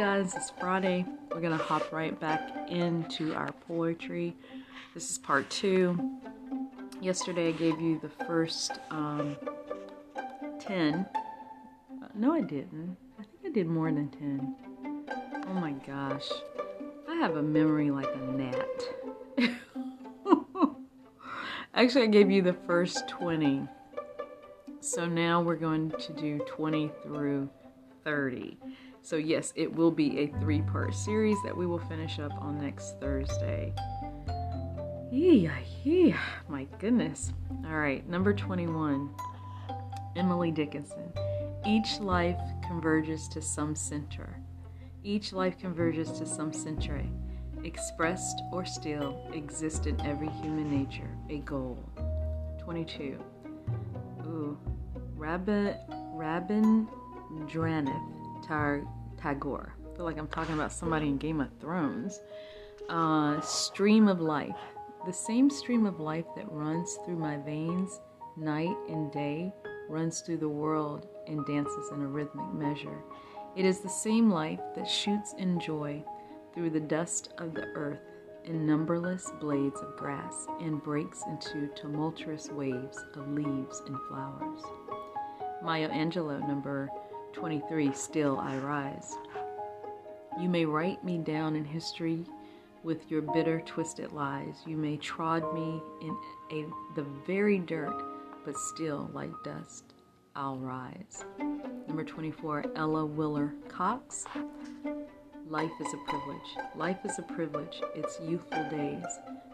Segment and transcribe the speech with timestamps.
[0.00, 1.04] guys, it's Friday.
[1.30, 4.34] We're gonna hop right back into our poetry.
[4.94, 6.18] This is part two.
[7.02, 9.36] Yesterday I gave you the first um,
[10.58, 11.04] 10.
[11.04, 12.96] Uh, no, I didn't.
[13.18, 14.56] I think I did more than 10.
[15.48, 16.30] Oh my gosh.
[17.06, 18.66] I have a memory like a gnat.
[21.74, 23.68] Actually, I gave you the first 20.
[24.80, 27.50] So now we're going to do 20 through
[28.02, 28.56] 30.
[29.02, 32.58] So, yes, it will be a three part series that we will finish up on
[32.58, 33.72] next Thursday.
[36.48, 37.32] My goodness.
[37.66, 39.10] All right, number 21
[40.16, 41.12] Emily Dickinson.
[41.66, 44.36] Each life converges to some center.
[45.02, 47.02] Each life converges to some center,
[47.64, 51.82] expressed or still, exist in every human nature, a goal.
[52.62, 53.18] 22.
[54.26, 54.58] Ooh,
[55.16, 55.74] Rabin,
[56.14, 58.82] Rabindranath Tar,
[59.16, 59.74] Tagore.
[59.80, 62.20] I feel like I'm talking about somebody in Game of Thrones.
[62.88, 64.56] Uh, stream of life.
[65.06, 68.00] The same stream of life that runs through my veins
[68.36, 69.52] night and day
[69.88, 73.02] runs through the world and dances in a rhythmic measure.
[73.56, 76.04] It is the same life that shoots in joy
[76.54, 78.00] through the dust of the earth
[78.44, 84.62] in numberless blades of grass and breaks into tumultuous waves of leaves and flowers.
[85.62, 86.88] Maya Angelou, number
[87.32, 89.16] 23, Still I Rise.
[90.40, 92.24] You may write me down in history
[92.82, 94.56] with your bitter, twisted lies.
[94.66, 96.16] You may trod me in
[96.52, 98.02] a, the very dirt,
[98.44, 99.84] but still, like dust,
[100.34, 101.24] I'll rise.
[101.86, 104.24] Number 24, Ella Wheeler Cox.
[105.48, 106.56] Life is a privilege.
[106.76, 107.82] Life is a privilege.
[107.94, 109.04] Its youthful days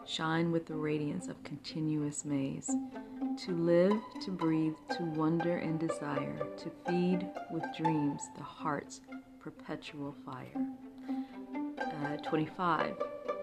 [0.05, 2.69] shine with the radiance of continuous maze.
[3.45, 9.01] To live, to breathe, to wonder and desire, to feed with dreams the heart's
[9.39, 10.65] perpetual fire.
[11.79, 12.95] Uh, 25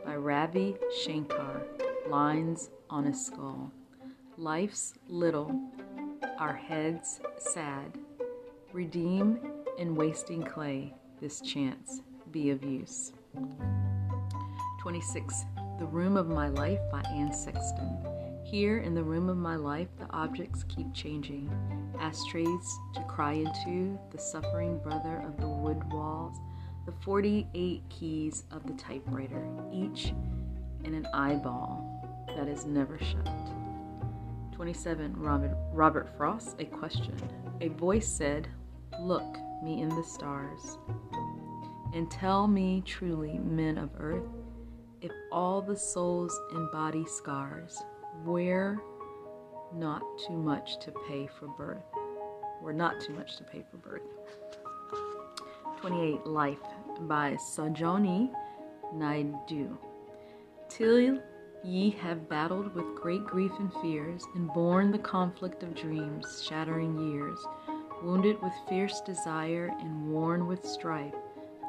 [0.05, 1.63] by Ravi Shankar.
[2.09, 3.71] Lines on a Skull.
[4.37, 5.71] Life's little,
[6.39, 7.97] our heads sad.
[8.73, 9.39] Redeem
[9.79, 12.03] in wasting clay this chance
[12.33, 13.13] be of use.
[14.81, 15.45] 26.
[15.79, 18.14] The Room of My Life by Anne Sexton.
[18.55, 21.51] Here in the room of my life, the objects keep changing.
[21.99, 26.37] Ashtrays to cry into, the suffering brother of the wood walls,
[26.87, 30.15] the 48 keys of the typewriter, each
[30.85, 33.29] in an eyeball that is never shut.
[34.53, 35.17] 27.
[35.17, 37.17] Robert, Robert Frost, a question.
[37.61, 38.47] A voice said,
[39.01, 40.79] Look me in the stars,
[41.93, 44.31] and tell me truly, men of earth,
[45.01, 47.83] if all the souls embody scars,
[48.25, 48.81] where
[49.75, 51.85] not too much to pay for birth.
[52.63, 54.03] We're not too much to pay for birth.
[55.81, 56.27] 28.
[56.27, 56.59] Life
[57.03, 58.31] by Sajoni
[58.95, 59.77] Naidu.
[60.69, 61.19] Till
[61.63, 66.99] ye have battled with great grief and fears, and borne the conflict of dreams, shattering
[67.13, 67.39] years,
[68.03, 71.15] wounded with fierce desire and worn with strife,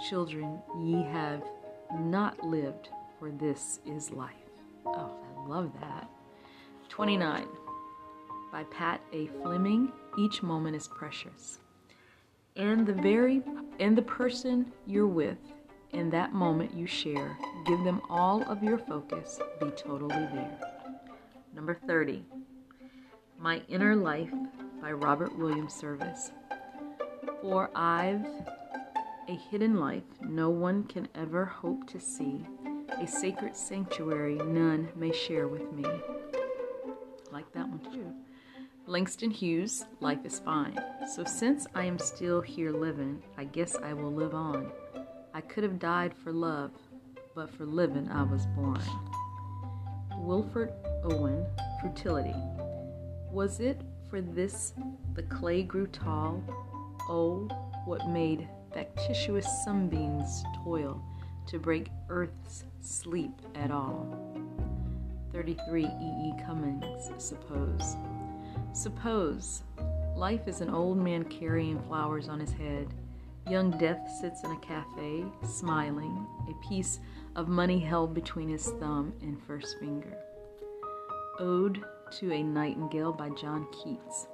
[0.10, 1.44] children, ye have
[2.00, 2.90] not lived,
[3.20, 4.34] for this is life.
[4.86, 6.10] Oh, I love that.
[6.96, 7.46] 29.
[8.54, 9.28] By Pat A.
[9.28, 11.60] Fleming, each moment is precious.
[12.56, 13.42] And the very
[13.82, 15.38] and the person you're with
[15.92, 20.58] in that moment you share, give them all of your focus, be totally there.
[21.54, 22.24] Number 30.
[23.38, 24.32] My Inner Life
[24.82, 26.32] by Robert Williams Service.
[27.42, 28.26] For I've
[29.28, 32.46] a hidden life no one can ever hope to see,
[33.02, 35.84] a sacred sanctuary none may share with me.
[37.36, 38.14] Like that one too.
[38.88, 40.80] Langston Hughes, Life is Fine.
[41.14, 44.72] So since I am still here living, I guess I will live on.
[45.34, 46.72] I could have died for love,
[47.36, 48.80] but for living I was born.
[50.18, 50.72] Wilfred
[51.04, 51.46] Owen,
[51.82, 52.34] Fertility.
[53.34, 54.72] Was it for this
[55.14, 56.42] the clay grew tall?
[57.10, 57.50] Oh,
[57.84, 61.04] what made factitious sunbeams toil
[61.48, 64.35] to break earth's sleep at all?
[65.36, 65.88] 33 E.
[65.88, 66.34] E.
[66.46, 67.98] Cummings, Suppose.
[68.72, 69.64] Suppose
[70.16, 72.88] life is an old man carrying flowers on his head.
[73.50, 77.02] Young Death sits in a cafe, smiling, a piece
[77.36, 80.18] of money held between his thumb and first finger.
[81.40, 81.84] Ode
[82.20, 84.28] to a Nightingale by John Keats.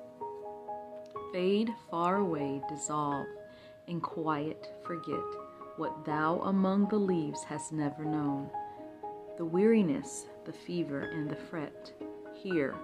[1.33, 3.25] Fade far away, dissolve,
[3.87, 5.19] in quiet forget
[5.77, 8.51] what thou among the leaves hast never known.
[9.41, 11.91] The weariness, the fever, and the fret,
[12.43, 12.75] here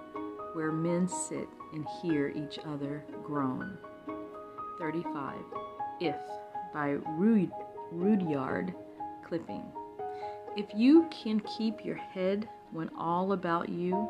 [0.54, 3.78] where men sit and hear each other groan.
[4.80, 5.36] 35.
[6.00, 6.16] If
[6.74, 6.96] by
[7.92, 8.74] Rudyard
[9.30, 9.70] Kipling.
[10.56, 14.08] If you can keep your head when all about you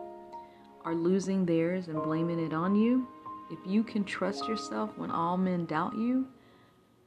[0.87, 3.06] are losing theirs and blaming it on you,
[3.50, 6.27] if you can trust yourself when all men doubt you,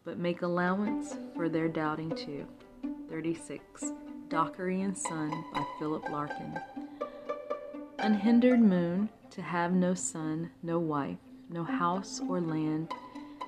[0.06, 2.46] but make allowance for their doubting too.
[3.10, 3.92] 36.
[4.31, 6.57] Dockery and Son by Philip Larkin.
[8.00, 11.18] Unhindered moon, to have no son, no wife,
[11.50, 12.94] no house or land,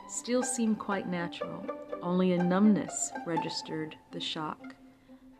[0.09, 1.65] still seemed quite natural.
[2.01, 4.75] Only a numbness registered the shock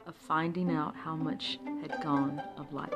[0.08, 2.94] of finding out how much had gone of life.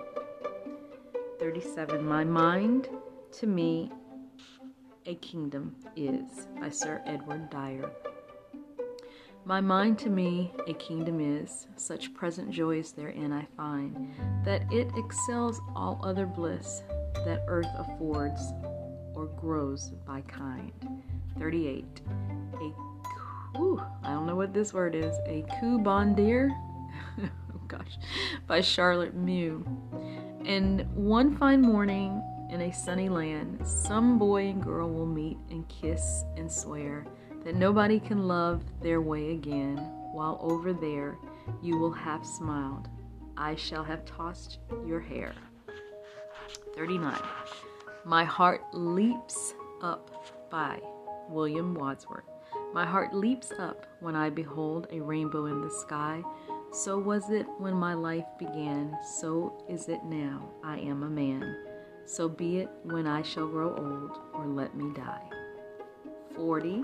[1.42, 2.02] 37.
[2.08, 2.88] My mind,
[3.40, 3.92] to me,
[5.06, 7.92] a Kingdom is by Sir Edward Dyer.
[9.48, 14.14] My mind to me a kingdom is, such present joys therein I find,
[14.44, 16.84] that it excels all other bliss
[17.24, 18.42] that earth affords
[19.16, 20.74] or grows by kind.
[21.40, 21.86] 38.
[22.56, 25.16] A whew, I don't know what this word is.
[25.26, 26.50] A coup bon dire?
[27.22, 28.00] oh gosh,
[28.48, 29.66] by Charlotte Mew.
[30.46, 32.22] And one fine morning,
[32.52, 37.06] in a sunny land, some boy and girl will meet and kiss and swear
[37.44, 39.78] that nobody can love their way again,
[40.12, 41.18] while over there
[41.62, 42.88] you will have smiled.
[43.38, 45.34] I shall have tossed your hair.
[46.76, 47.20] 39.
[48.06, 50.10] My Heart Leaps Up
[50.50, 50.80] by
[51.30, 52.24] William Wordsworth.
[52.74, 56.22] My heart leaps up when I behold a rainbow in the sky.
[56.72, 60.50] So was it when my life began, so is it now.
[60.64, 61.56] I am a man.
[62.06, 65.37] So be it when I shall grow old, or let me die.
[66.38, 66.84] 40.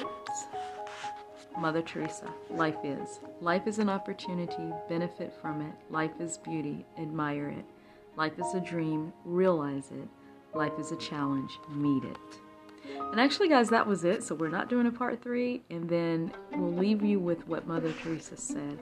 [0.00, 0.44] Oops.
[1.58, 3.20] Mother Teresa, life is.
[3.40, 5.72] Life is an opportunity, benefit from it.
[5.90, 7.64] Life is beauty, admire it.
[8.16, 10.08] Life is a dream, realize it.
[10.54, 12.16] Life is a challenge, meet it.
[13.12, 14.22] And actually, guys, that was it.
[14.22, 17.92] So we're not doing a part three, and then we'll leave you with what Mother
[17.92, 18.80] Teresa said.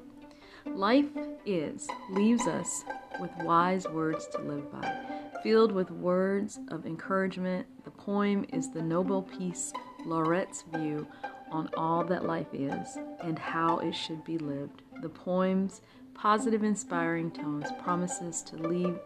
[0.67, 1.11] Life
[1.45, 2.85] is, leaves us
[3.21, 7.67] with wise words to live by, filled with words of encouragement.
[7.85, 9.73] The poem is the Nobel Peace
[10.05, 11.07] Laureate's view
[11.51, 14.83] on all that life is and how it should be lived.
[15.03, 15.83] The poem's
[16.15, 18.99] positive, inspiring tones promises to leave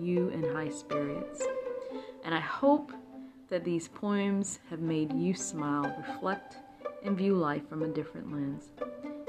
[0.00, 1.42] you in high spirits.
[2.24, 2.92] And I hope
[3.48, 6.56] that these poems have made you smile, reflect,
[7.04, 8.70] and view life from a different lens.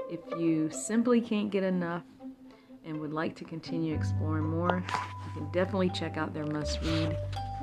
[0.10, 2.04] If you simply can't get enough
[2.86, 4.84] and would like to continue exploring more,
[5.52, 7.18] definitely check out their must read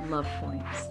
[0.09, 0.89] love poems.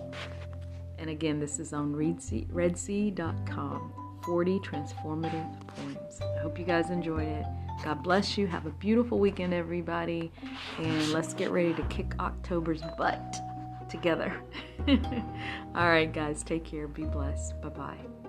[0.97, 3.93] And again, this is on reedsy.com
[4.23, 6.19] 40 transformative poems.
[6.21, 7.45] I hope you guys enjoyed it.
[7.83, 8.47] God bless you.
[8.47, 10.31] Have a beautiful weekend, everybody.
[10.79, 13.35] And let's get ready to kick October's butt
[13.89, 14.33] together.
[14.87, 16.87] All right, guys, take care.
[16.87, 17.61] Be blessed.
[17.61, 18.22] Bye bye.